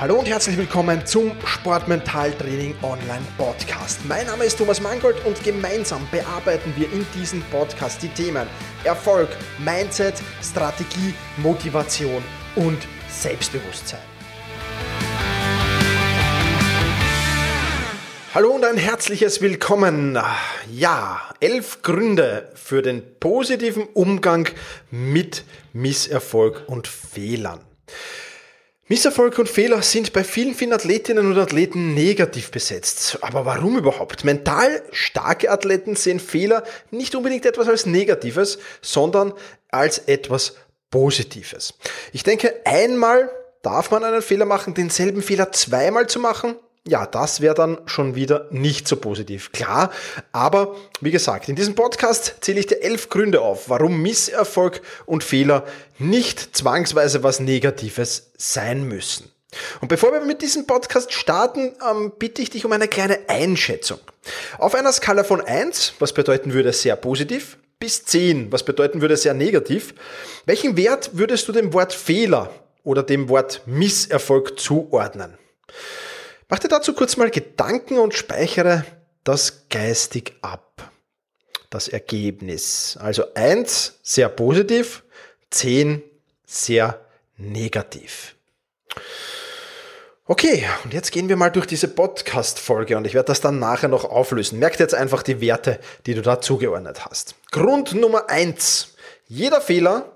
Hallo 0.00 0.20
und 0.20 0.28
herzlich 0.28 0.56
willkommen 0.56 1.04
zum 1.04 1.32
Sportmentaltraining 1.44 2.76
Online 2.82 3.24
Podcast. 3.36 3.98
Mein 4.06 4.26
Name 4.26 4.44
ist 4.44 4.56
Thomas 4.56 4.80
Mangold 4.80 5.16
und 5.26 5.42
gemeinsam 5.42 6.06
bearbeiten 6.12 6.72
wir 6.76 6.86
in 6.92 7.04
diesem 7.16 7.42
Podcast 7.50 8.00
die 8.00 8.08
Themen 8.10 8.46
Erfolg, 8.84 9.28
Mindset, 9.58 10.14
Strategie, 10.40 11.14
Motivation 11.38 12.22
und 12.54 12.78
Selbstbewusstsein. 13.08 13.98
Hallo 18.34 18.50
und 18.50 18.64
ein 18.64 18.76
herzliches 18.76 19.42
Willkommen. 19.42 20.16
Ja, 20.70 21.22
elf 21.40 21.82
Gründe 21.82 22.52
für 22.54 22.82
den 22.82 23.02
positiven 23.18 23.88
Umgang 23.94 24.48
mit 24.92 25.42
Misserfolg 25.72 26.62
und 26.68 26.86
Fehlern. 26.86 27.62
Misserfolg 28.90 29.38
und 29.38 29.50
Fehler 29.50 29.82
sind 29.82 30.14
bei 30.14 30.24
vielen, 30.24 30.54
vielen 30.54 30.72
Athletinnen 30.72 31.30
und 31.30 31.38
Athleten 31.38 31.92
negativ 31.92 32.50
besetzt. 32.50 33.18
Aber 33.20 33.44
warum 33.44 33.76
überhaupt? 33.76 34.24
Mental 34.24 34.82
starke 34.92 35.50
Athleten 35.50 35.94
sehen 35.94 36.18
Fehler 36.20 36.64
nicht 36.90 37.14
unbedingt 37.14 37.44
etwas 37.44 37.68
als 37.68 37.84
Negatives, 37.84 38.58
sondern 38.80 39.34
als 39.70 39.98
etwas 39.98 40.54
Positives. 40.90 41.74
Ich 42.14 42.22
denke, 42.22 42.62
einmal 42.64 43.30
darf 43.62 43.90
man 43.90 44.04
einen 44.04 44.22
Fehler 44.22 44.46
machen, 44.46 44.72
denselben 44.72 45.20
Fehler 45.20 45.52
zweimal 45.52 46.06
zu 46.06 46.18
machen, 46.18 46.56
ja, 46.88 47.06
das 47.06 47.40
wäre 47.40 47.54
dann 47.54 47.78
schon 47.86 48.14
wieder 48.14 48.46
nicht 48.50 48.88
so 48.88 48.96
positiv. 48.96 49.52
Klar, 49.52 49.90
aber 50.32 50.74
wie 51.00 51.10
gesagt, 51.10 51.48
in 51.48 51.56
diesem 51.56 51.74
Podcast 51.74 52.36
zähle 52.40 52.60
ich 52.60 52.66
dir 52.66 52.82
elf 52.82 53.08
Gründe 53.08 53.40
auf, 53.40 53.68
warum 53.68 54.00
Misserfolg 54.02 54.80
und 55.06 55.24
Fehler 55.24 55.64
nicht 55.98 56.56
zwangsweise 56.56 57.22
was 57.22 57.40
Negatives 57.40 58.30
sein 58.36 58.84
müssen. 58.84 59.30
Und 59.80 59.88
bevor 59.88 60.12
wir 60.12 60.20
mit 60.20 60.42
diesem 60.42 60.66
Podcast 60.66 61.12
starten, 61.12 61.72
ähm, 61.88 62.12
bitte 62.18 62.42
ich 62.42 62.50
dich 62.50 62.64
um 62.64 62.72
eine 62.72 62.88
kleine 62.88 63.18
Einschätzung. 63.28 63.98
Auf 64.58 64.74
einer 64.74 64.92
Skala 64.92 65.24
von 65.24 65.40
1, 65.40 65.94
was 65.98 66.12
bedeuten 66.12 66.52
würde 66.52 66.72
sehr 66.72 66.96
positiv, 66.96 67.56
bis 67.78 68.04
10, 68.04 68.52
was 68.52 68.64
bedeuten 68.64 69.00
würde 69.00 69.16
sehr 69.16 69.34
negativ, 69.34 69.94
welchen 70.44 70.76
Wert 70.76 71.10
würdest 71.14 71.48
du 71.48 71.52
dem 71.52 71.72
Wort 71.72 71.92
Fehler 71.92 72.50
oder 72.82 73.02
dem 73.02 73.28
Wort 73.28 73.62
Misserfolg 73.66 74.58
zuordnen? 74.58 75.38
Mach 76.48 76.58
dir 76.58 76.68
dazu 76.68 76.94
kurz 76.94 77.18
mal 77.18 77.30
Gedanken 77.30 77.98
und 77.98 78.14
speichere 78.14 78.84
das 79.22 79.68
geistig 79.68 80.34
ab. 80.40 80.90
Das 81.68 81.88
Ergebnis. 81.88 82.96
Also 82.98 83.34
eins 83.34 83.98
sehr 84.02 84.30
positiv, 84.30 85.02
zehn 85.50 86.02
sehr 86.46 87.04
negativ. 87.36 88.34
Okay, 90.24 90.66
und 90.84 90.94
jetzt 90.94 91.12
gehen 91.12 91.28
wir 91.28 91.36
mal 91.36 91.50
durch 91.50 91.66
diese 91.66 91.88
Podcast-Folge 91.88 92.96
und 92.96 93.06
ich 93.06 93.14
werde 93.14 93.26
das 93.26 93.42
dann 93.42 93.58
nachher 93.58 93.88
noch 93.88 94.04
auflösen. 94.04 94.58
Merkt 94.58 94.80
jetzt 94.80 94.94
einfach 94.94 95.22
die 95.22 95.42
Werte, 95.42 95.78
die 96.06 96.14
du 96.14 96.22
da 96.22 96.40
zugeordnet 96.40 97.04
hast. 97.04 97.34
Grund 97.50 97.94
Nummer 97.94 98.30
eins: 98.30 98.94
Jeder 99.26 99.60
Fehler 99.60 100.12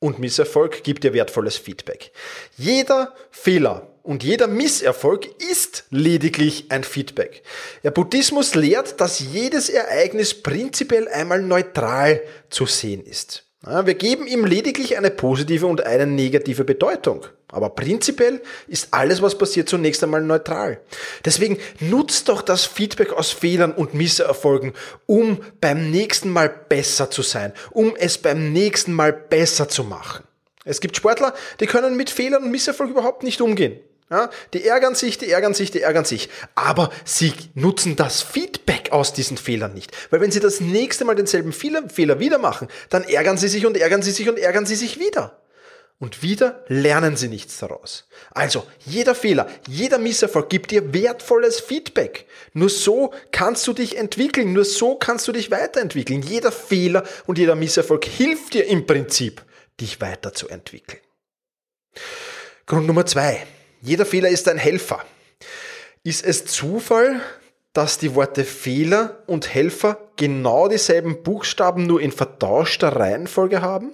und 0.00 0.18
Misserfolg 0.18 0.82
gibt 0.82 1.04
dir 1.04 1.12
wertvolles 1.12 1.56
Feedback. 1.56 2.12
Jeder 2.56 3.14
Fehler 3.30 3.87
und 4.08 4.24
jeder 4.24 4.46
Misserfolg 4.46 5.26
ist 5.50 5.84
lediglich 5.90 6.70
ein 6.70 6.82
Feedback. 6.82 7.42
Der 7.84 7.90
Buddhismus 7.90 8.54
lehrt, 8.54 9.02
dass 9.02 9.20
jedes 9.20 9.68
Ereignis 9.68 10.32
prinzipiell 10.32 11.08
einmal 11.08 11.42
neutral 11.42 12.22
zu 12.48 12.64
sehen 12.64 13.04
ist. 13.04 13.44
Wir 13.60 13.92
geben 13.92 14.26
ihm 14.26 14.46
lediglich 14.46 14.96
eine 14.96 15.10
positive 15.10 15.66
und 15.66 15.84
eine 15.84 16.06
negative 16.06 16.64
Bedeutung. 16.64 17.26
Aber 17.48 17.68
prinzipiell 17.68 18.40
ist 18.66 18.88
alles, 18.92 19.20
was 19.20 19.36
passiert, 19.36 19.68
zunächst 19.68 20.02
einmal 20.02 20.22
neutral. 20.22 20.80
Deswegen 21.26 21.58
nutzt 21.78 22.30
doch 22.30 22.40
das 22.40 22.64
Feedback 22.64 23.12
aus 23.12 23.30
Fehlern 23.30 23.72
und 23.72 23.92
Misserfolgen, 23.92 24.72
um 25.04 25.42
beim 25.60 25.90
nächsten 25.90 26.30
Mal 26.30 26.48
besser 26.48 27.10
zu 27.10 27.20
sein, 27.20 27.52
um 27.72 27.94
es 27.94 28.16
beim 28.16 28.54
nächsten 28.54 28.94
Mal 28.94 29.12
besser 29.12 29.68
zu 29.68 29.84
machen. 29.84 30.24
Es 30.64 30.80
gibt 30.80 30.96
Sportler, 30.96 31.34
die 31.60 31.66
können 31.66 31.94
mit 31.94 32.08
Fehlern 32.08 32.44
und 32.44 32.50
Misserfolg 32.50 32.90
überhaupt 32.90 33.22
nicht 33.22 33.42
umgehen. 33.42 33.78
Ja, 34.10 34.30
die 34.54 34.66
ärgern 34.66 34.94
sich, 34.94 35.18
die 35.18 35.30
ärgern 35.30 35.52
sich, 35.52 35.70
die 35.70 35.82
ärgern 35.82 36.06
sich. 36.06 36.30
Aber 36.54 36.90
sie 37.04 37.34
nutzen 37.54 37.94
das 37.94 38.22
Feedback 38.22 38.90
aus 38.90 39.12
diesen 39.12 39.36
Fehlern 39.36 39.74
nicht. 39.74 39.94
Weil 40.10 40.22
wenn 40.22 40.30
sie 40.30 40.40
das 40.40 40.60
nächste 40.60 41.04
Mal 41.04 41.14
denselben 41.14 41.52
Fehler, 41.52 41.90
Fehler 41.90 42.18
wieder 42.18 42.38
machen, 42.38 42.68
dann 42.88 43.04
ärgern 43.04 43.36
sie 43.36 43.48
sich 43.48 43.66
und 43.66 43.76
ärgern 43.76 44.00
sie 44.00 44.12
sich 44.12 44.28
und 44.28 44.38
ärgern 44.38 44.64
sie 44.64 44.76
sich 44.76 44.98
wieder. 44.98 45.38
Und 46.00 46.22
wieder 46.22 46.64
lernen 46.68 47.16
sie 47.16 47.28
nichts 47.28 47.58
daraus. 47.58 48.06
Also, 48.30 48.64
jeder 48.86 49.16
Fehler, 49.16 49.48
jeder 49.66 49.98
Misserfolg 49.98 50.48
gibt 50.48 50.70
dir 50.70 50.94
wertvolles 50.94 51.60
Feedback. 51.60 52.26
Nur 52.52 52.68
so 52.70 53.12
kannst 53.32 53.66
du 53.66 53.72
dich 53.72 53.98
entwickeln, 53.98 54.52
nur 54.52 54.64
so 54.64 54.94
kannst 54.94 55.26
du 55.26 55.32
dich 55.32 55.50
weiterentwickeln. 55.50 56.22
Jeder 56.22 56.52
Fehler 56.52 57.02
und 57.26 57.36
jeder 57.36 57.56
Misserfolg 57.56 58.04
hilft 58.04 58.54
dir 58.54 58.66
im 58.66 58.86
Prinzip, 58.86 59.44
dich 59.80 60.00
weiterzuentwickeln. 60.00 61.02
Grund 62.64 62.86
Nummer 62.86 63.04
zwei. 63.04 63.44
Jeder 63.80 64.06
Fehler 64.06 64.28
ist 64.28 64.48
ein 64.48 64.58
Helfer. 64.58 65.04
Ist 66.02 66.24
es 66.24 66.46
Zufall, 66.46 67.20
dass 67.72 67.98
die 67.98 68.14
Worte 68.14 68.44
Fehler 68.44 69.22
und 69.26 69.54
Helfer 69.54 69.98
genau 70.16 70.68
dieselben 70.68 71.22
Buchstaben 71.22 71.86
nur 71.86 72.00
in 72.00 72.12
vertauschter 72.12 72.96
Reihenfolge 72.96 73.62
haben? 73.62 73.92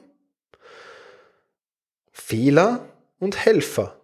Fehler 2.12 2.88
und 3.18 3.44
Helfer. 3.44 4.00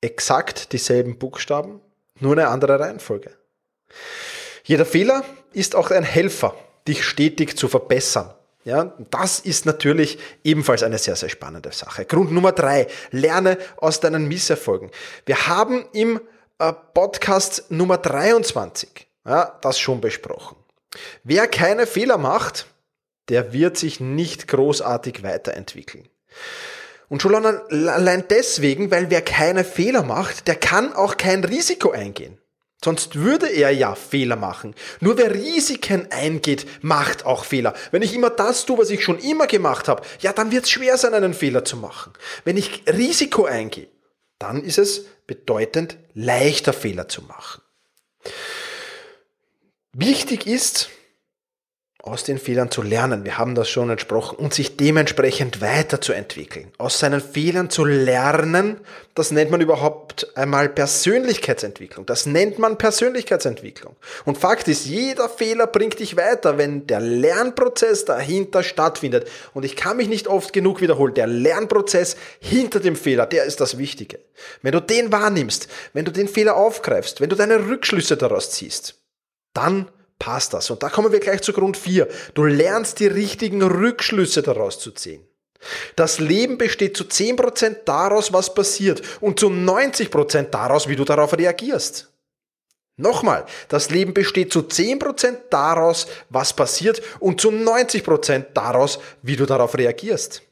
Exakt 0.00 0.72
dieselben 0.72 1.18
Buchstaben, 1.18 1.80
nur 2.18 2.32
eine 2.32 2.48
andere 2.48 2.78
Reihenfolge. 2.78 3.36
Jeder 4.64 4.86
Fehler 4.86 5.24
ist 5.52 5.74
auch 5.74 5.90
ein 5.90 6.04
Helfer, 6.04 6.54
dich 6.86 7.04
stetig 7.04 7.56
zu 7.56 7.68
verbessern. 7.68 8.34
Ja, 8.64 8.92
das 9.10 9.40
ist 9.40 9.64
natürlich 9.64 10.18
ebenfalls 10.44 10.82
eine 10.82 10.98
sehr, 10.98 11.16
sehr 11.16 11.30
spannende 11.30 11.72
Sache. 11.72 12.04
Grund 12.04 12.30
Nummer 12.30 12.52
drei, 12.52 12.88
lerne 13.10 13.56
aus 13.78 14.00
deinen 14.00 14.28
Misserfolgen. 14.28 14.90
Wir 15.24 15.46
haben 15.46 15.86
im 15.92 16.20
äh, 16.58 16.72
Podcast 16.92 17.70
Nummer 17.70 17.96
23 17.96 19.08
ja, 19.24 19.58
das 19.62 19.78
schon 19.78 20.00
besprochen. 20.00 20.56
Wer 21.24 21.46
keine 21.46 21.86
Fehler 21.86 22.18
macht, 22.18 22.66
der 23.28 23.52
wird 23.52 23.76
sich 23.76 24.00
nicht 24.00 24.48
großartig 24.48 25.22
weiterentwickeln. 25.22 26.08
Und 27.08 27.22
schon 27.22 27.34
allein 27.34 28.24
deswegen, 28.28 28.90
weil 28.90 29.10
wer 29.10 29.22
keine 29.22 29.64
Fehler 29.64 30.02
macht, 30.02 30.48
der 30.48 30.56
kann 30.56 30.92
auch 30.92 31.16
kein 31.16 31.44
Risiko 31.44 31.90
eingehen. 31.90 32.38
Sonst 32.82 33.16
würde 33.16 33.46
er 33.46 33.70
ja 33.70 33.94
Fehler 33.94 34.36
machen. 34.36 34.74
Nur 35.00 35.18
wer 35.18 35.34
Risiken 35.34 36.10
eingeht, 36.10 36.66
macht 36.80 37.26
auch 37.26 37.44
Fehler. 37.44 37.74
Wenn 37.90 38.00
ich 38.00 38.14
immer 38.14 38.30
das 38.30 38.64
tue, 38.64 38.78
was 38.78 38.88
ich 38.88 39.04
schon 39.04 39.18
immer 39.18 39.46
gemacht 39.46 39.86
habe, 39.86 40.02
ja, 40.20 40.32
dann 40.32 40.50
wird 40.50 40.64
es 40.64 40.70
schwer 40.70 40.96
sein, 40.96 41.12
einen 41.12 41.34
Fehler 41.34 41.64
zu 41.64 41.76
machen. 41.76 42.14
Wenn 42.44 42.56
ich 42.56 42.84
Risiko 42.86 43.44
eingehe, 43.44 43.88
dann 44.38 44.64
ist 44.64 44.78
es 44.78 45.04
bedeutend 45.26 45.98
leichter, 46.14 46.72
Fehler 46.72 47.06
zu 47.06 47.22
machen. 47.22 47.60
Wichtig 49.92 50.46
ist, 50.46 50.88
aus 52.02 52.24
den 52.24 52.38
Fehlern 52.38 52.70
zu 52.70 52.82
lernen, 52.82 53.24
wir 53.24 53.36
haben 53.36 53.54
das 53.54 53.68
schon 53.68 53.90
entsprochen, 53.90 54.36
und 54.36 54.54
sich 54.54 54.76
dementsprechend 54.76 55.60
weiterzuentwickeln. 55.60 56.72
Aus 56.78 56.98
seinen 56.98 57.20
Fehlern 57.20 57.68
zu 57.68 57.84
lernen, 57.84 58.80
das 59.14 59.30
nennt 59.30 59.50
man 59.50 59.60
überhaupt 59.60 60.36
einmal 60.36 60.68
Persönlichkeitsentwicklung. 60.68 62.06
Das 62.06 62.26
nennt 62.26 62.58
man 62.58 62.78
Persönlichkeitsentwicklung. 62.78 63.96
Und 64.24 64.38
Fakt 64.38 64.68
ist, 64.68 64.86
jeder 64.86 65.28
Fehler 65.28 65.66
bringt 65.66 65.98
dich 65.98 66.16
weiter, 66.16 66.56
wenn 66.56 66.86
der 66.86 67.00
Lernprozess 67.00 68.06
dahinter 68.06 68.62
stattfindet. 68.62 69.28
Und 69.52 69.64
ich 69.64 69.76
kann 69.76 69.98
mich 69.98 70.08
nicht 70.08 70.26
oft 70.26 70.52
genug 70.52 70.80
wiederholen, 70.80 71.14
der 71.14 71.26
Lernprozess 71.26 72.16
hinter 72.40 72.80
dem 72.80 72.96
Fehler, 72.96 73.26
der 73.26 73.44
ist 73.44 73.60
das 73.60 73.76
Wichtige. 73.76 74.20
Wenn 74.62 74.72
du 74.72 74.80
den 74.80 75.12
wahrnimmst, 75.12 75.68
wenn 75.92 76.06
du 76.06 76.12
den 76.12 76.28
Fehler 76.28 76.56
aufgreifst, 76.56 77.20
wenn 77.20 77.28
du 77.28 77.36
deine 77.36 77.68
Rückschlüsse 77.68 78.16
daraus 78.16 78.52
ziehst, 78.52 78.94
dann 79.52 79.90
passt 80.20 80.54
das. 80.54 80.70
Und 80.70 80.84
da 80.84 80.88
kommen 80.88 81.10
wir 81.10 81.18
gleich 81.18 81.42
zu 81.42 81.52
Grund 81.52 81.76
4. 81.76 82.06
Du 82.34 82.44
lernst 82.44 83.00
die 83.00 83.08
richtigen 83.08 83.60
Rückschlüsse 83.62 84.42
daraus 84.42 84.78
zu 84.78 84.92
ziehen. 84.92 85.26
Das 85.96 86.20
Leben 86.20 86.56
besteht 86.56 86.96
zu 86.96 87.04
10% 87.04 87.84
daraus, 87.84 88.32
was 88.32 88.54
passiert 88.54 89.02
und 89.20 89.40
zu 89.40 89.48
90% 89.48 90.44
daraus, 90.44 90.88
wie 90.88 90.96
du 90.96 91.04
darauf 91.04 91.36
reagierst. 91.36 92.12
Nochmal, 92.96 93.46
das 93.68 93.90
Leben 93.90 94.14
besteht 94.14 94.52
zu 94.52 94.60
10% 94.60 95.36
daraus, 95.50 96.06
was 96.28 96.54
passiert 96.54 97.02
und 97.18 97.40
zu 97.40 97.50
90% 97.50 98.46
daraus, 98.54 99.00
wie 99.22 99.36
du 99.36 99.46
darauf 99.46 99.76
reagierst. 99.76 100.42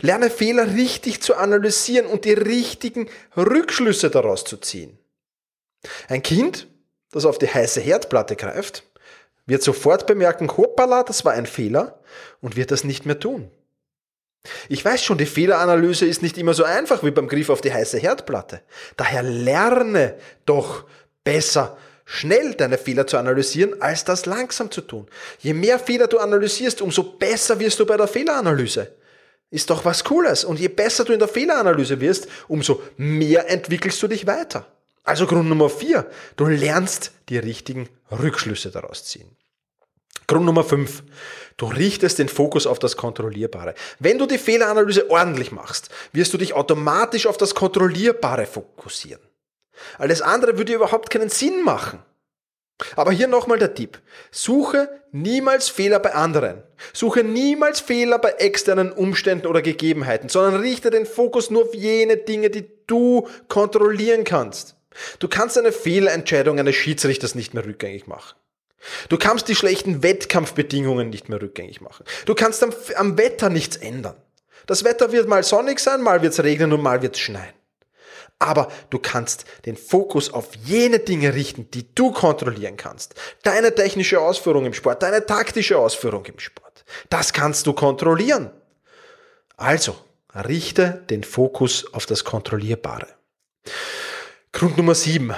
Lerne 0.00 0.30
Fehler 0.30 0.74
richtig 0.74 1.22
zu 1.22 1.34
analysieren 1.34 2.06
und 2.06 2.24
die 2.24 2.32
richtigen 2.32 3.08
Rückschlüsse 3.36 4.10
daraus 4.10 4.44
zu 4.44 4.56
ziehen. 4.56 4.98
Ein 6.08 6.22
Kind, 6.22 6.68
das 7.10 7.26
auf 7.26 7.38
die 7.38 7.48
heiße 7.48 7.80
Herdplatte 7.80 8.36
greift, 8.36 8.84
wird 9.48 9.62
sofort 9.62 10.06
bemerken, 10.06 10.48
hoppala, 10.56 11.02
das 11.02 11.24
war 11.24 11.32
ein 11.32 11.46
Fehler 11.46 11.98
und 12.40 12.56
wird 12.56 12.70
das 12.70 12.84
nicht 12.84 13.06
mehr 13.06 13.18
tun. 13.18 13.50
Ich 14.68 14.84
weiß 14.84 15.02
schon, 15.02 15.18
die 15.18 15.26
Fehleranalyse 15.26 16.06
ist 16.06 16.22
nicht 16.22 16.38
immer 16.38 16.54
so 16.54 16.64
einfach 16.64 17.02
wie 17.02 17.10
beim 17.10 17.28
Griff 17.28 17.50
auf 17.50 17.60
die 17.60 17.72
heiße 17.72 17.98
Herdplatte. 17.98 18.62
Daher 18.96 19.22
lerne 19.22 20.14
doch 20.46 20.84
besser 21.24 21.76
schnell 22.04 22.54
deine 22.54 22.78
Fehler 22.78 23.06
zu 23.06 23.18
analysieren, 23.18 23.82
als 23.82 24.04
das 24.04 24.26
langsam 24.26 24.70
zu 24.70 24.80
tun. 24.80 25.06
Je 25.40 25.52
mehr 25.52 25.78
Fehler 25.78 26.06
du 26.06 26.18
analysierst, 26.18 26.80
umso 26.80 27.02
besser 27.02 27.58
wirst 27.58 27.80
du 27.80 27.86
bei 27.86 27.96
der 27.96 28.08
Fehleranalyse. 28.08 28.92
Ist 29.50 29.70
doch 29.70 29.84
was 29.84 30.04
Cooles. 30.04 30.44
Und 30.44 30.60
je 30.60 30.68
besser 30.68 31.04
du 31.04 31.12
in 31.12 31.18
der 31.18 31.28
Fehleranalyse 31.28 32.00
wirst, 32.00 32.28
umso 32.48 32.82
mehr 32.96 33.50
entwickelst 33.50 34.02
du 34.02 34.08
dich 34.08 34.26
weiter. 34.26 34.66
Also 35.04 35.26
Grund 35.26 35.48
Nummer 35.48 35.70
vier, 35.70 36.06
du 36.36 36.46
lernst 36.46 37.12
die 37.28 37.38
richtigen 37.38 37.88
Rückschlüsse 38.10 38.70
daraus 38.70 39.04
ziehen. 39.04 39.37
Grund 40.28 40.44
Nummer 40.44 40.62
fünf, 40.62 41.02
du 41.56 41.66
richtest 41.66 42.18
den 42.18 42.28
Fokus 42.28 42.66
auf 42.66 42.78
das 42.78 42.98
Kontrollierbare. 42.98 43.74
Wenn 43.98 44.18
du 44.18 44.26
die 44.26 44.36
Fehleranalyse 44.36 45.10
ordentlich 45.10 45.52
machst, 45.52 45.88
wirst 46.12 46.34
du 46.34 46.38
dich 46.38 46.52
automatisch 46.52 47.26
auf 47.26 47.38
das 47.38 47.54
Kontrollierbare 47.54 48.44
fokussieren. 48.44 49.22
Alles 49.96 50.20
andere 50.20 50.58
würde 50.58 50.74
überhaupt 50.74 51.08
keinen 51.08 51.30
Sinn 51.30 51.64
machen. 51.64 52.00
Aber 52.94 53.10
hier 53.10 53.26
nochmal 53.26 53.58
der 53.58 53.74
Tipp. 53.74 54.00
Suche 54.30 55.00
niemals 55.12 55.70
Fehler 55.70 55.98
bei 55.98 56.14
anderen. 56.14 56.62
Suche 56.92 57.24
niemals 57.24 57.80
Fehler 57.80 58.18
bei 58.18 58.32
externen 58.32 58.92
Umständen 58.92 59.46
oder 59.46 59.62
Gegebenheiten, 59.62 60.28
sondern 60.28 60.60
richte 60.60 60.90
den 60.90 61.06
Fokus 61.06 61.50
nur 61.50 61.62
auf 61.62 61.74
jene 61.74 62.18
Dinge, 62.18 62.50
die 62.50 62.68
du 62.86 63.26
kontrollieren 63.48 64.24
kannst. 64.24 64.76
Du 65.20 65.28
kannst 65.28 65.56
eine 65.56 65.72
Fehlentscheidung 65.72 66.58
eines 66.58 66.76
Schiedsrichters 66.76 67.34
nicht 67.34 67.54
mehr 67.54 67.64
rückgängig 67.64 68.06
machen. 68.06 68.36
Du 69.08 69.18
kannst 69.18 69.48
die 69.48 69.54
schlechten 69.54 70.02
Wettkampfbedingungen 70.02 71.10
nicht 71.10 71.28
mehr 71.28 71.40
rückgängig 71.40 71.80
machen. 71.80 72.04
Du 72.26 72.34
kannst 72.34 72.62
am, 72.62 72.72
am 72.96 73.18
Wetter 73.18 73.50
nichts 73.50 73.76
ändern. 73.76 74.16
Das 74.66 74.84
Wetter 74.84 75.12
wird 75.12 75.28
mal 75.28 75.42
sonnig 75.42 75.80
sein, 75.80 76.02
mal 76.02 76.22
wird 76.22 76.34
es 76.34 76.42
regnen 76.42 76.72
und 76.72 76.82
mal 76.82 77.02
wird 77.02 77.16
es 77.16 77.20
schneien. 77.20 77.54
Aber 78.38 78.70
du 78.90 78.98
kannst 78.98 79.44
den 79.66 79.76
Fokus 79.76 80.32
auf 80.32 80.54
jene 80.64 81.00
Dinge 81.00 81.34
richten, 81.34 81.70
die 81.72 81.92
du 81.94 82.12
kontrollieren 82.12 82.76
kannst. 82.76 83.14
Deine 83.42 83.74
technische 83.74 84.20
Ausführung 84.20 84.64
im 84.64 84.74
Sport, 84.74 85.02
deine 85.02 85.26
taktische 85.26 85.78
Ausführung 85.78 86.24
im 86.26 86.38
Sport. 86.38 86.84
Das 87.10 87.32
kannst 87.32 87.66
du 87.66 87.72
kontrollieren. 87.72 88.50
Also, 89.56 89.96
richte 90.34 91.04
den 91.10 91.24
Fokus 91.24 91.92
auf 91.92 92.06
das 92.06 92.22
Kontrollierbare. 92.24 93.08
Grund 94.52 94.76
Nummer 94.76 94.94
sieben: 94.94 95.34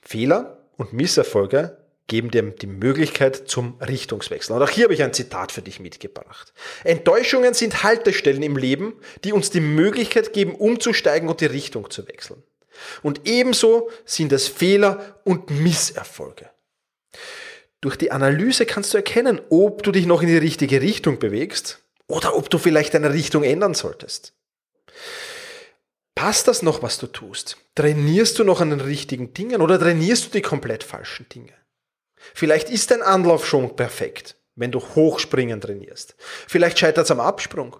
Fehler 0.00 0.58
und 0.76 0.92
Misserfolge 0.92 1.81
geben 2.12 2.30
dir 2.30 2.42
die 2.42 2.66
Möglichkeit 2.66 3.48
zum 3.48 3.78
Richtungswechsel. 3.80 4.54
Und 4.54 4.62
auch 4.62 4.68
hier 4.68 4.84
habe 4.84 4.92
ich 4.92 5.02
ein 5.02 5.14
Zitat 5.14 5.50
für 5.50 5.62
dich 5.62 5.80
mitgebracht. 5.80 6.52
Enttäuschungen 6.84 7.54
sind 7.54 7.84
Haltestellen 7.84 8.42
im 8.42 8.58
Leben, 8.58 8.92
die 9.24 9.32
uns 9.32 9.48
die 9.48 9.60
Möglichkeit 9.60 10.34
geben, 10.34 10.54
umzusteigen 10.54 11.30
und 11.30 11.40
die 11.40 11.46
Richtung 11.46 11.88
zu 11.88 12.06
wechseln. 12.06 12.42
Und 13.02 13.22
ebenso 13.24 13.88
sind 14.04 14.30
es 14.30 14.46
Fehler 14.46 15.20
und 15.24 15.48
Misserfolge. 15.48 16.50
Durch 17.80 17.96
die 17.96 18.12
Analyse 18.12 18.66
kannst 18.66 18.92
du 18.92 18.98
erkennen, 18.98 19.40
ob 19.48 19.82
du 19.82 19.90
dich 19.90 20.04
noch 20.04 20.20
in 20.20 20.28
die 20.28 20.36
richtige 20.36 20.82
Richtung 20.82 21.18
bewegst 21.18 21.78
oder 22.08 22.36
ob 22.36 22.50
du 22.50 22.58
vielleicht 22.58 22.92
deine 22.92 23.14
Richtung 23.14 23.42
ändern 23.42 23.72
solltest. 23.72 24.34
Passt 26.14 26.46
das 26.46 26.60
noch, 26.60 26.82
was 26.82 26.98
du 26.98 27.06
tust? 27.06 27.56
Trainierst 27.74 28.38
du 28.38 28.44
noch 28.44 28.60
an 28.60 28.68
den 28.68 28.82
richtigen 28.82 29.32
Dingen 29.32 29.62
oder 29.62 29.80
trainierst 29.80 30.26
du 30.26 30.30
die 30.32 30.42
komplett 30.42 30.84
falschen 30.84 31.26
Dinge? 31.30 31.54
Vielleicht 32.34 32.70
ist 32.70 32.90
dein 32.90 33.02
Anlauf 33.02 33.46
schon 33.46 33.76
perfekt, 33.76 34.36
wenn 34.54 34.72
du 34.72 34.80
Hochspringen 34.80 35.60
trainierst. 35.60 36.14
Vielleicht 36.18 36.78
scheitert 36.78 37.04
es 37.04 37.10
am 37.10 37.20
Absprung. 37.20 37.76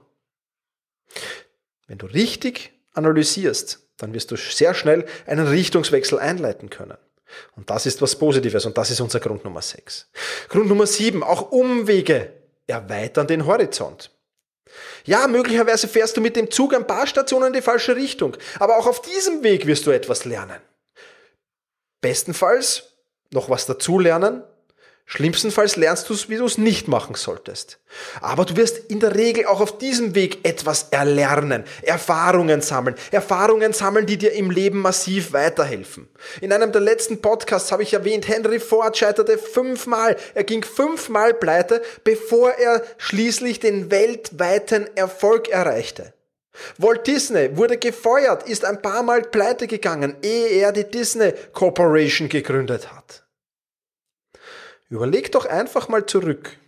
Wenn 1.86 1.98
du 1.98 2.06
richtig 2.06 2.72
analysierst, 2.94 3.86
dann 3.98 4.14
wirst 4.14 4.30
du 4.30 4.36
sehr 4.36 4.74
schnell 4.74 5.06
einen 5.26 5.46
Richtungswechsel 5.46 6.18
einleiten 6.18 6.70
können. 6.70 6.98
Und 7.56 7.70
das 7.70 7.86
ist 7.86 8.02
was 8.02 8.16
Positives 8.16 8.66
und 8.66 8.76
das 8.76 8.90
ist 8.90 9.00
unser 9.00 9.20
Grund 9.20 9.44
Nummer 9.44 9.62
6. 9.62 10.08
Grund 10.48 10.68
Nummer 10.68 10.86
7, 10.86 11.22
auch 11.22 11.50
Umwege 11.50 12.32
erweitern 12.66 13.26
den 13.26 13.46
Horizont. 13.46 14.10
Ja, 15.04 15.26
möglicherweise 15.26 15.88
fährst 15.88 16.16
du 16.16 16.20
mit 16.20 16.36
dem 16.36 16.50
Zug 16.50 16.74
ein 16.74 16.86
paar 16.86 17.06
Stationen 17.06 17.48
in 17.48 17.52
die 17.54 17.62
falsche 17.62 17.96
Richtung, 17.96 18.36
aber 18.58 18.78
auch 18.78 18.86
auf 18.86 19.02
diesem 19.02 19.42
Weg 19.42 19.66
wirst 19.66 19.86
du 19.86 19.90
etwas 19.90 20.24
lernen. 20.24 20.60
Bestenfalls 22.00 22.91
noch 23.32 23.50
was 23.50 23.66
dazulernen. 23.66 24.42
Schlimmstenfalls 25.04 25.76
lernst 25.76 26.08
du 26.08 26.14
es, 26.14 26.30
wie 26.30 26.36
du 26.36 26.46
es 26.46 26.56
nicht 26.56 26.88
machen 26.88 27.16
solltest. 27.16 27.78
Aber 28.20 28.44
du 28.44 28.56
wirst 28.56 28.78
in 28.90 29.00
der 29.00 29.14
Regel 29.14 29.46
auch 29.46 29.60
auf 29.60 29.76
diesem 29.76 30.14
Weg 30.14 30.46
etwas 30.46 30.86
erlernen, 30.90 31.64
Erfahrungen 31.82 32.62
sammeln, 32.62 32.96
Erfahrungen 33.10 33.72
sammeln, 33.74 34.06
die 34.06 34.16
dir 34.16 34.32
im 34.32 34.50
Leben 34.50 34.78
massiv 34.78 35.32
weiterhelfen. 35.32 36.08
In 36.40 36.52
einem 36.52 36.72
der 36.72 36.80
letzten 36.80 37.20
Podcasts 37.20 37.72
habe 37.72 37.82
ich 37.82 37.92
erwähnt, 37.92 38.26
Henry 38.28 38.58
Ford 38.58 38.96
scheiterte 38.96 39.36
fünfmal. 39.36 40.16
Er 40.34 40.44
ging 40.44 40.62
fünfmal 40.62 41.34
pleite, 41.34 41.82
bevor 42.04 42.52
er 42.52 42.82
schließlich 42.96 43.60
den 43.60 43.90
weltweiten 43.90 44.86
Erfolg 44.96 45.48
erreichte. 45.48 46.14
Walt 46.78 47.06
Disney 47.06 47.56
wurde 47.56 47.76
gefeuert, 47.76 48.48
ist 48.48 48.64
ein 48.64 48.80
paar 48.80 49.02
Mal 49.02 49.22
pleite 49.22 49.66
gegangen, 49.66 50.16
ehe 50.22 50.48
er 50.48 50.72
die 50.72 50.84
Disney 50.84 51.32
Corporation 51.52 52.28
gegründet 52.28 52.92
hat. 52.94 53.21
Überleg 54.92 55.32
doch 55.32 55.46
einfach 55.46 55.88
mal 55.88 56.04
zurück 56.04 56.58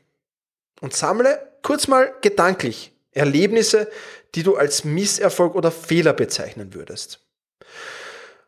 und 0.81 0.97
sammle 0.97 1.47
kurz 1.61 1.89
mal 1.89 2.15
gedanklich 2.23 2.91
Erlebnisse, 3.13 3.87
die 4.35 4.43
du 4.43 4.57
als 4.57 4.83
Misserfolg 4.83 5.55
oder 5.55 5.71
Fehler 5.71 6.15
bezeichnen 6.15 6.73
würdest. 6.73 7.21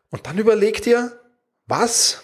Und 0.09 0.25
dann 0.25 0.39
überleg 0.39 0.81
dir, 0.81 1.19
was 1.67 2.23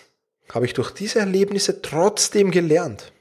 habe 0.51 0.65
ich 0.65 0.73
durch 0.73 0.89
diese 0.89 1.19
Erlebnisse 1.19 1.83
trotzdem 1.83 2.49
gelernt, 2.49 3.13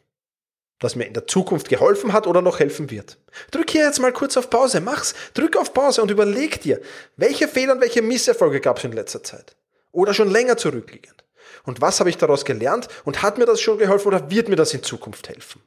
das 0.79 0.97
mir 0.97 1.05
in 1.05 1.13
der 1.13 1.27
Zukunft 1.27 1.69
geholfen 1.69 2.15
hat 2.15 2.27
oder 2.27 2.41
noch 2.41 2.59
helfen 2.59 2.91
wird. 2.91 3.19
Drück 3.51 3.69
hier 3.69 3.85
jetzt 3.85 4.01
mal 4.01 4.15
kurz 4.15 4.39
auf 4.39 4.49
Pause, 4.49 4.81
mach's, 4.81 5.15
drück 5.35 5.59
auf 5.59 5.75
Pause 5.75 6.01
und 6.01 6.11
überleg 6.11 6.59
dir, 6.63 6.81
welche 7.19 7.49
Fehler 7.49 7.75
und 7.75 7.83
welche 7.83 8.01
Misserfolge 8.01 8.63
gab 8.63 8.79
es 8.79 8.85
in 8.85 8.93
letzter 8.93 9.23
Zeit 9.23 9.57
oder 9.91 10.15
schon 10.15 10.31
länger 10.31 10.57
zurückliegend. 10.57 11.23
Und 11.65 11.81
was 11.81 12.01
habe 12.01 12.11
ich 12.11 12.17
daraus 12.17 12.45
gelernt? 12.45 12.89
Und 13.05 13.23
hat 13.23 13.39
mir 13.39 13.47
das 13.47 13.61
schon 13.61 13.79
geholfen 13.79 14.09
oder 14.09 14.31
wird 14.31 14.49
mir 14.49 14.57
das 14.57 14.75
in 14.75 14.83
Zukunft 14.83 15.29
helfen? 15.29 15.63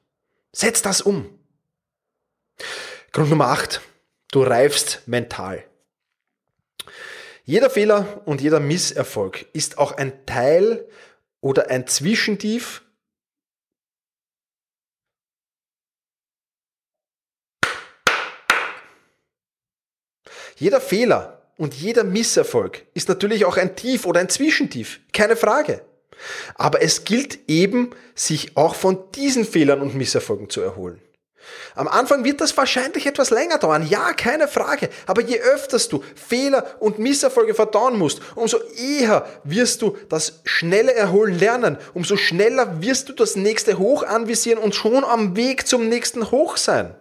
Setz 0.51 0.81
das 0.81 1.01
um. 1.01 1.39
Grund 3.11 3.29
Nummer 3.29 3.47
8. 3.47 3.81
Du 4.31 4.43
reifst 4.43 5.01
mental. 5.05 5.63
Jeder 7.43 7.69
Fehler 7.69 8.21
und 8.25 8.41
jeder 8.41 8.59
Misserfolg 8.59 9.45
ist 9.53 9.77
auch 9.77 9.91
ein 9.91 10.25
Teil 10.25 10.87
oder 11.41 11.69
ein 11.69 11.87
Zwischentief 11.87 12.81
Jeder 20.57 20.79
Fehler 20.79 21.34
und 21.57 21.73
jeder 21.73 22.03
Misserfolg 22.03 22.85
ist 22.93 23.09
natürlich 23.09 23.45
auch 23.45 23.57
ein 23.57 23.75
Tief 23.75 24.05
oder 24.05 24.19
ein 24.19 24.29
Zwischentief, 24.29 24.99
keine 25.13 25.35
Frage. 25.35 25.81
Aber 26.55 26.81
es 26.81 27.03
gilt 27.03 27.39
eben, 27.47 27.91
sich 28.13 28.55
auch 28.55 28.75
von 28.75 28.97
diesen 29.15 29.45
Fehlern 29.45 29.81
und 29.81 29.95
Misserfolgen 29.95 30.49
zu 30.49 30.61
erholen. 30.61 31.01
Am 31.75 31.87
Anfang 31.87 32.23
wird 32.23 32.41
das 32.41 32.55
wahrscheinlich 32.57 33.05
etwas 33.05 33.29
länger 33.29 33.57
dauern, 33.57 33.85
ja, 33.87 34.13
keine 34.13 34.47
Frage. 34.47 34.89
Aber 35.05 35.21
je 35.21 35.39
öfters 35.39 35.89
du 35.89 36.03
Fehler 36.15 36.77
und 36.79 36.99
Misserfolge 36.99 37.53
verdauen 37.53 37.99
musst, 37.99 38.21
umso 38.35 38.57
eher 38.77 39.27
wirst 39.43 39.81
du 39.81 39.97
das 40.09 40.41
schnelle 40.45 40.93
Erholen 40.93 41.37
lernen, 41.37 41.77
umso 41.93 42.17
schneller 42.17 42.81
wirst 42.81 43.09
du 43.09 43.13
das 43.13 43.35
nächste 43.35 43.77
Hoch 43.77 44.03
anvisieren 44.03 44.59
und 44.59 44.73
schon 44.73 45.03
am 45.03 45.35
Weg 45.35 45.67
zum 45.67 45.87
nächsten 45.87 46.31
Hoch 46.31 46.57
sein. 46.57 46.95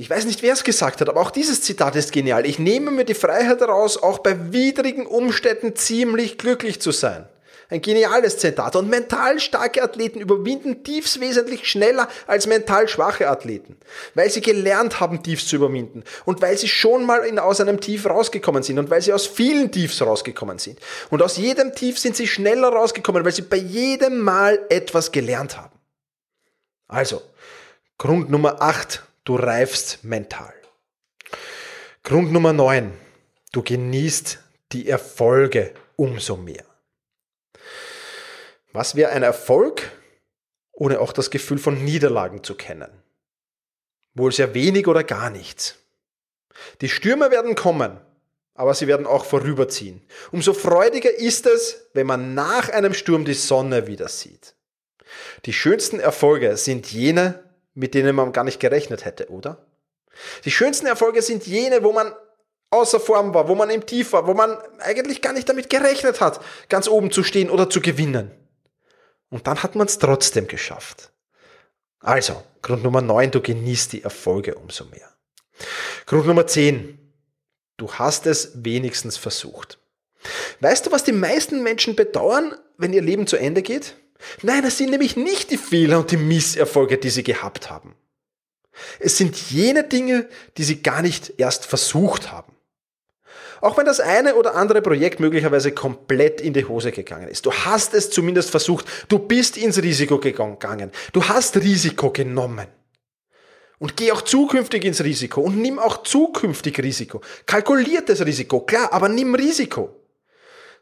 Ich 0.00 0.08
weiß 0.08 0.24
nicht, 0.24 0.40
wer 0.40 0.54
es 0.54 0.64
gesagt 0.64 1.02
hat, 1.02 1.10
aber 1.10 1.20
auch 1.20 1.30
dieses 1.30 1.60
Zitat 1.60 1.94
ist 1.94 2.10
genial. 2.10 2.46
Ich 2.46 2.58
nehme 2.58 2.90
mir 2.90 3.04
die 3.04 3.12
Freiheit 3.12 3.60
heraus, 3.60 4.02
auch 4.02 4.20
bei 4.20 4.50
widrigen 4.50 5.04
Umständen 5.04 5.76
ziemlich 5.76 6.38
glücklich 6.38 6.80
zu 6.80 6.90
sein. 6.90 7.28
Ein 7.68 7.82
geniales 7.82 8.38
Zitat. 8.38 8.76
Und 8.76 8.88
mental 8.88 9.38
starke 9.40 9.82
Athleten 9.82 10.22
überwinden 10.22 10.84
Tiefs 10.84 11.20
wesentlich 11.20 11.68
schneller 11.68 12.08
als 12.26 12.46
mental 12.46 12.88
schwache 12.88 13.28
Athleten. 13.28 13.76
Weil 14.14 14.30
sie 14.30 14.40
gelernt 14.40 15.00
haben, 15.00 15.22
Tiefs 15.22 15.46
zu 15.48 15.56
überwinden. 15.56 16.02
Und 16.24 16.40
weil 16.40 16.56
sie 16.56 16.68
schon 16.68 17.04
mal 17.04 17.18
in, 17.18 17.38
aus 17.38 17.60
einem 17.60 17.78
Tief 17.78 18.06
rausgekommen 18.06 18.62
sind. 18.62 18.78
Und 18.78 18.88
weil 18.88 19.02
sie 19.02 19.12
aus 19.12 19.26
vielen 19.26 19.70
Tiefs 19.70 20.00
rausgekommen 20.00 20.58
sind. 20.58 20.78
Und 21.10 21.20
aus 21.20 21.36
jedem 21.36 21.74
Tief 21.74 21.98
sind 21.98 22.16
sie 22.16 22.26
schneller 22.26 22.70
rausgekommen, 22.70 23.22
weil 23.22 23.32
sie 23.32 23.42
bei 23.42 23.58
jedem 23.58 24.20
Mal 24.20 24.60
etwas 24.70 25.12
gelernt 25.12 25.58
haben. 25.58 25.78
Also, 26.88 27.20
Grund 27.98 28.30
Nummer 28.30 28.62
8 28.62 29.04
Du 29.30 29.36
reifst 29.36 30.02
mental. 30.02 30.52
Grund 32.02 32.32
Nummer 32.32 32.52
9. 32.52 32.92
Du 33.52 33.62
genießt 33.62 34.40
die 34.72 34.88
Erfolge 34.88 35.72
umso 35.94 36.36
mehr. 36.36 36.64
Was 38.72 38.96
wäre 38.96 39.12
ein 39.12 39.22
Erfolg, 39.22 39.92
ohne 40.72 40.98
auch 40.98 41.12
das 41.12 41.30
Gefühl 41.30 41.58
von 41.58 41.84
Niederlagen 41.84 42.42
zu 42.42 42.56
kennen? 42.56 42.90
wohl 44.14 44.32
sehr 44.32 44.52
wenig 44.52 44.88
oder 44.88 45.04
gar 45.04 45.30
nichts. 45.30 45.76
Die 46.80 46.88
Stürme 46.88 47.30
werden 47.30 47.54
kommen, 47.54 48.00
aber 48.54 48.74
sie 48.74 48.88
werden 48.88 49.06
auch 49.06 49.24
vorüberziehen. 49.24 50.02
Umso 50.32 50.54
freudiger 50.54 51.14
ist 51.14 51.46
es, 51.46 51.88
wenn 51.94 52.08
man 52.08 52.34
nach 52.34 52.68
einem 52.70 52.94
Sturm 52.94 53.24
die 53.24 53.34
Sonne 53.34 53.86
wieder 53.86 54.08
sieht. 54.08 54.56
Die 55.44 55.52
schönsten 55.52 56.00
Erfolge 56.00 56.56
sind 56.56 56.90
jene, 56.90 57.48
mit 57.74 57.94
denen 57.94 58.14
man 58.14 58.32
gar 58.32 58.44
nicht 58.44 58.60
gerechnet 58.60 59.04
hätte, 59.04 59.30
oder? 59.30 59.66
Die 60.44 60.50
schönsten 60.50 60.86
Erfolge 60.86 61.22
sind 61.22 61.46
jene, 61.46 61.82
wo 61.82 61.92
man 61.92 62.12
außer 62.70 63.00
Form 63.00 63.34
war, 63.34 63.48
wo 63.48 63.54
man 63.54 63.70
im 63.70 63.86
Tief 63.86 64.12
war, 64.12 64.26
wo 64.26 64.34
man 64.34 64.56
eigentlich 64.78 65.22
gar 65.22 65.32
nicht 65.32 65.48
damit 65.48 65.70
gerechnet 65.70 66.20
hat, 66.20 66.40
ganz 66.68 66.88
oben 66.88 67.10
zu 67.10 67.22
stehen 67.22 67.50
oder 67.50 67.68
zu 67.68 67.80
gewinnen. 67.80 68.30
Und 69.28 69.46
dann 69.46 69.62
hat 69.62 69.74
man 69.74 69.86
es 69.86 69.98
trotzdem 69.98 70.46
geschafft. 70.46 71.12
Also, 72.00 72.42
Grund 72.62 72.82
Nummer 72.82 73.02
9, 73.02 73.30
du 73.30 73.40
genießt 73.40 73.92
die 73.92 74.02
Erfolge 74.02 74.54
umso 74.54 74.84
mehr. 74.86 75.08
Grund 76.06 76.26
Nummer 76.26 76.46
10, 76.46 76.98
du 77.76 77.92
hast 77.92 78.26
es 78.26 78.52
wenigstens 78.64 79.16
versucht. 79.16 79.78
Weißt 80.60 80.86
du, 80.86 80.92
was 80.92 81.04
die 81.04 81.12
meisten 81.12 81.62
Menschen 81.62 81.96
bedauern, 81.96 82.54
wenn 82.76 82.92
ihr 82.92 83.02
Leben 83.02 83.26
zu 83.26 83.36
Ende 83.36 83.62
geht? 83.62 83.96
Nein, 84.42 84.64
es 84.64 84.78
sind 84.78 84.90
nämlich 84.90 85.16
nicht 85.16 85.50
die 85.50 85.56
Fehler 85.56 85.98
und 85.98 86.10
die 86.10 86.16
Misserfolge, 86.16 86.98
die 86.98 87.10
sie 87.10 87.22
gehabt 87.22 87.70
haben. 87.70 87.94
Es 88.98 89.16
sind 89.16 89.36
jene 89.50 89.84
Dinge, 89.84 90.28
die 90.56 90.64
sie 90.64 90.82
gar 90.82 91.02
nicht 91.02 91.34
erst 91.38 91.66
versucht 91.66 92.32
haben. 92.32 92.52
Auch 93.60 93.76
wenn 93.76 93.84
das 93.84 94.00
eine 94.00 94.36
oder 94.36 94.54
andere 94.54 94.80
Projekt 94.80 95.20
möglicherweise 95.20 95.72
komplett 95.72 96.40
in 96.40 96.54
die 96.54 96.64
Hose 96.64 96.92
gegangen 96.92 97.28
ist. 97.28 97.44
Du 97.44 97.52
hast 97.52 97.92
es 97.92 98.10
zumindest 98.10 98.50
versucht. 98.50 98.86
Du 99.08 99.18
bist 99.18 99.58
ins 99.58 99.82
Risiko 99.82 100.18
gegangen. 100.18 100.90
Du 101.12 101.24
hast 101.24 101.56
Risiko 101.58 102.10
genommen. 102.10 102.68
Und 103.78 103.96
geh 103.96 104.12
auch 104.12 104.22
zukünftig 104.22 104.84
ins 104.84 105.02
Risiko 105.04 105.40
und 105.40 105.58
nimm 105.58 105.78
auch 105.78 106.02
zukünftig 106.02 106.78
Risiko. 106.82 107.22
Kalkuliertes 107.46 108.24
Risiko, 108.24 108.60
klar, 108.60 108.92
aber 108.92 109.08
nimm 109.08 109.34
Risiko. 109.34 109.99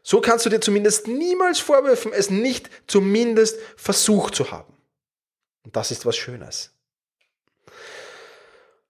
So 0.03 0.21
kannst 0.21 0.45
du 0.45 0.49
dir 0.49 0.61
zumindest 0.61 1.07
niemals 1.07 1.59
vorwerfen, 1.59 2.13
es 2.13 2.29
nicht 2.29 2.69
zumindest 2.87 3.57
versucht 3.75 4.35
zu 4.35 4.51
haben. 4.51 4.73
Und 5.63 5.75
das 5.75 5.91
ist 5.91 6.05
was 6.05 6.17
Schönes. 6.17 6.71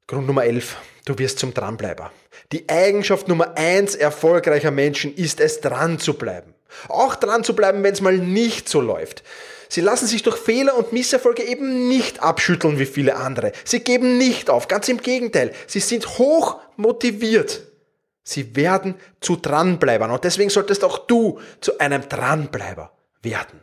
Grund 0.07 0.27
Nummer 0.27 0.45
11. 0.45 0.77
Du 1.05 1.17
wirst 1.17 1.39
zum 1.39 1.53
Dranbleiber. 1.53 2.11
Die 2.51 2.67
Eigenschaft 2.69 3.27
Nummer 3.27 3.57
1 3.57 3.95
erfolgreicher 3.95 4.71
Menschen 4.71 5.15
ist 5.15 5.39
es, 5.39 5.61
dran 5.61 5.99
zu 5.99 6.13
bleiben. 6.15 6.53
Auch 6.87 7.15
dran 7.15 7.43
zu 7.43 7.55
bleiben, 7.55 7.83
wenn 7.83 7.93
es 7.93 8.01
mal 8.01 8.17
nicht 8.17 8.69
so 8.69 8.81
läuft. 8.81 9.23
Sie 9.69 9.81
lassen 9.81 10.07
sich 10.07 10.23
durch 10.23 10.37
Fehler 10.37 10.75
und 10.75 10.93
Misserfolge 10.93 11.43
eben 11.43 11.87
nicht 11.87 12.23
abschütteln 12.23 12.79
wie 12.79 12.87
viele 12.87 13.15
andere. 13.15 13.51
Sie 13.65 13.81
geben 13.81 14.17
nicht 14.17 14.49
auf, 14.49 14.67
ganz 14.67 14.89
im 14.89 15.01
Gegenteil. 15.01 15.53
Sie 15.67 15.79
sind 15.79 16.17
hoch 16.17 16.59
motiviert. 16.75 17.68
Sie 18.29 18.55
werden 18.55 18.93
zu 19.21 19.37
Dranbleibern 19.37 20.11
und 20.11 20.23
deswegen 20.23 20.51
solltest 20.51 20.83
auch 20.83 20.99
du 20.99 21.39
zu 21.61 21.79
einem 21.79 22.07
Dranbleiber 22.07 22.91
werden. 23.23 23.61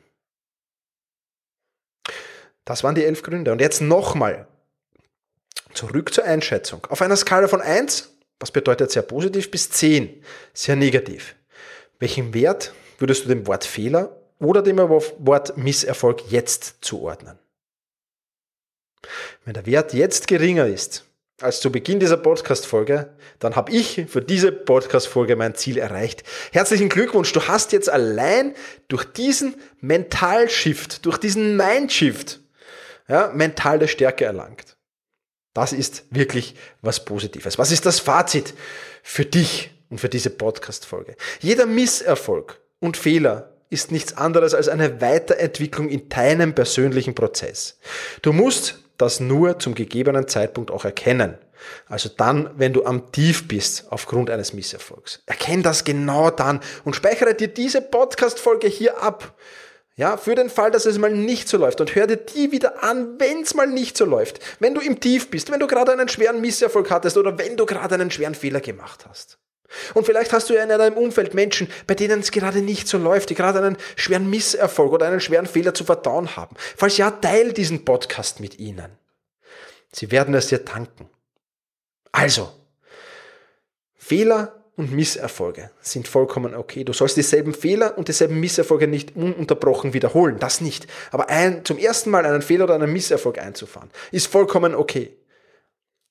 Das 2.64 2.82
waren 2.82 2.96
die 2.96 3.04
elf 3.04 3.23
Gründe. 3.23 3.52
Und 3.52 3.61
jetzt 3.61 3.80
nochmal 3.80 4.49
Zurück 5.76 6.12
zur 6.14 6.25
Einschätzung. 6.25 6.87
Auf 6.87 7.02
einer 7.02 7.16
Skala 7.16 7.49
von 7.49 7.61
1, 7.61 8.11
was 8.40 8.50
bedeutet 8.50 8.90
sehr 8.90 9.02
positiv, 9.02 9.50
bis 9.50 9.70
10, 9.70 10.23
sehr 10.54 10.75
negativ. 10.75 11.37
Welchen 11.99 12.32
Wert 12.32 12.73
würdest 12.99 13.25
du 13.25 13.28
dem 13.28 13.46
Wort 13.46 13.64
Fehler 13.64 14.16
oder 14.38 14.62
dem 14.62 14.78
Wort 14.78 15.56
Misserfolg 15.58 16.30
jetzt 16.30 16.78
zuordnen? 16.80 17.38
Wenn 19.44 19.52
der 19.52 19.66
Wert 19.66 19.92
jetzt 19.92 20.26
geringer 20.26 20.66
ist 20.66 21.04
als 21.40 21.61
zu 21.61 21.71
Beginn 21.71 22.00
dieser 22.00 22.16
Podcast-Folge, 22.16 23.14
dann 23.38 23.57
habe 23.57 23.71
ich 23.71 24.07
für 24.09 24.23
diese 24.23 24.52
Podcast-Folge 24.52 25.37
mein 25.37 25.55
Ziel 25.55 25.76
erreicht. 25.76 26.23
Herzlichen 26.52 26.88
Glückwunsch, 26.88 27.33
du 27.33 27.43
hast 27.43 27.73
jetzt 27.73 27.90
allein 27.90 28.55
durch 28.88 29.05
diesen 29.05 29.55
Mental-Shift, 29.81 31.05
durch 31.05 31.19
diesen 31.19 31.57
Mind-Shift, 31.57 32.40
ja, 33.09 33.31
mentale 33.35 33.87
Stärke 33.87 34.25
erlangt. 34.25 34.76
Das 35.52 35.73
ist 35.73 36.05
wirklich 36.11 36.55
was 36.81 37.05
Positives. 37.05 37.59
Was 37.59 37.71
ist 37.71 37.87
das 37.87 38.00
Fazit 38.00 38.55
für 39.02 39.25
dich 39.25 39.71
und 39.90 40.00
für 40.00 40.09
diese 40.09 40.31
Podcast-Folge? 40.31 41.16
Jeder 41.40 41.66
Misserfolg 41.66 42.61
und 42.81 42.97
Fehler 42.97 43.52
ist 43.69 43.93
nichts 43.93 44.16
anderes 44.16 44.55
als 44.55 44.69
eine 44.69 45.00
Weiterentwicklung 45.02 45.88
in 45.90 46.09
deinem 46.09 46.55
persönlichen 46.55 47.14
Prozess. 47.14 47.78
Du 48.23 48.33
musst 48.33 48.86
das 48.98 49.20
nur 49.20 49.58
zum 49.58 49.74
gegebenen 49.74 50.28
Zeitpunkt 50.28 50.70
auch 50.70 50.84
erkennen. 50.84 51.38
Also 51.88 52.08
dann, 52.14 52.50
wenn 52.56 52.72
du 52.72 52.84
am 52.84 53.10
Tief 53.12 53.48
bist 53.48 53.86
aufgrund 53.90 54.30
eines 54.30 54.52
Misserfolgs. 54.52 55.22
Erkenn 55.26 55.62
das 55.62 55.84
genau 55.84 56.30
dann 56.30 56.60
und 56.84 56.94
speichere 56.94 57.34
dir 57.34 57.48
diese 57.48 57.80
Podcast-Folge 57.80 58.68
hier 58.68 59.02
ab. 59.02 59.34
Ja, 59.96 60.18
für 60.18 60.34
den 60.34 60.50
Fall, 60.50 60.70
dass 60.70 60.84
es 60.84 60.98
mal 60.98 61.10
nicht 61.10 61.48
so 61.48 61.56
läuft 61.56 61.80
und 61.80 61.94
hör 61.94 62.06
dir 62.06 62.18
die 62.18 62.52
wieder 62.52 62.84
an, 62.84 63.18
wenn 63.18 63.40
es 63.40 63.54
mal 63.54 63.66
nicht 63.66 63.96
so 63.96 64.04
läuft. 64.04 64.40
Wenn 64.60 64.74
du 64.74 64.82
im 64.82 65.00
Tief 65.00 65.30
bist, 65.30 65.50
wenn 65.50 65.60
du 65.60 65.66
gerade 65.66 65.92
einen 65.92 66.08
schweren 66.08 66.42
Misserfolg 66.42 66.90
hattest 66.90 67.16
oder 67.16 67.38
wenn 67.38 67.56
du 67.56 67.64
gerade 67.64 67.94
einen 67.94 68.10
schweren 68.10 68.34
Fehler 68.34 68.60
gemacht 68.60 69.06
hast. 69.08 69.38
Und 69.94 70.06
vielleicht 70.06 70.32
hast 70.32 70.49
du 70.49 70.54
ja 70.54 70.62
in 70.62 70.68
deinem 70.68 70.96
Umfeld 70.96 71.35
Menschen, 71.35 71.68
bei 71.87 71.94
denen 71.94 72.20
es 72.20 72.30
gerade 72.30 72.61
nicht 72.61 72.88
so 72.88 72.99
läuft, 72.99 73.30
die 73.30 73.35
gerade 73.35 73.58
einen 73.61 73.76
schweren 73.96 74.28
Misserfolg 74.30 74.92
oder 74.92 75.06
einen 75.06 75.20
schweren 75.20 75.46
Fehler 75.46 75.75
zu 75.75 75.85
verdauen 75.85 76.37
haben. 76.37 76.56
Falls 76.76 76.96
ja, 76.96 77.11
teil 77.11 77.52
diesen 77.52 77.85
Podcast 77.85 78.40
mit 78.40 78.58
ihnen. 78.58 78.99
Sie 79.92 80.11
werden 80.11 80.35
es 80.35 80.49
dir 80.49 80.58
danken. 80.58 81.08
Also, 82.12 82.52
Fehler 83.94 84.64
und 84.76 84.92
Misserfolge 84.92 85.70
sind 85.80 86.06
vollkommen 86.06 86.54
okay. 86.54 86.85
Du 86.85 86.92
sollst 86.92 87.16
dieselben 87.16 87.54
Fehler 87.54 87.96
und 87.96 88.08
dieselben 88.08 88.38
Misserfolge 88.38 88.87
nicht 88.87 89.16
ununterbrochen 89.16 89.94
wiederholen. 89.94 90.38
Das 90.38 90.61
nicht. 90.61 90.87
Aber 91.11 91.30
ein, 91.30 91.64
zum 91.64 91.78
ersten 91.78 92.11
Mal 92.11 92.26
einen 92.26 92.42
Fehler 92.42 92.64
oder 92.64 92.75
einen 92.75 92.92
Misserfolg 92.92 93.38
einzufahren, 93.38 93.90
ist 94.12 94.26
vollkommen 94.26 94.75
okay. 94.75 95.16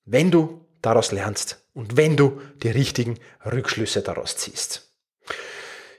Wenn 0.04 0.32
du 0.32 0.66
daraus 0.82 1.12
lernst 1.12 1.65
und 1.76 1.96
wenn 1.98 2.18
du 2.18 2.42
die 2.64 2.70
richtigen 2.70 3.20
Rückschlüsse 3.46 4.02
daraus 4.02 4.36
ziehst. 4.38 4.90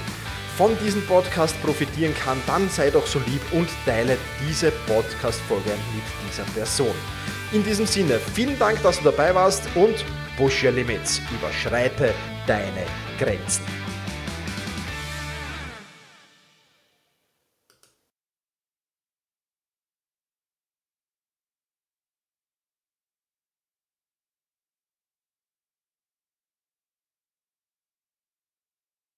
von 0.57 0.77
diesem 0.79 1.05
Podcast 1.05 1.61
profitieren 1.61 2.13
kann, 2.23 2.41
dann 2.47 2.69
sei 2.69 2.89
doch 2.89 3.05
so 3.05 3.19
lieb 3.19 3.41
und 3.51 3.67
teile 3.85 4.17
diese 4.47 4.71
Podcast-Folge 4.87 5.71
mit 5.93 6.03
dieser 6.29 6.43
Person. 6.53 6.95
In 7.51 7.63
diesem 7.63 7.85
Sinne, 7.85 8.19
vielen 8.33 8.57
Dank, 8.57 8.81
dass 8.81 8.99
du 8.99 9.05
dabei 9.05 9.35
warst 9.35 9.63
und 9.75 10.05
push 10.37 10.63
your 10.63 10.71
limits, 10.71 11.21
überschreite 11.37 12.13
deine 12.47 12.85
Grenzen. 13.19 13.84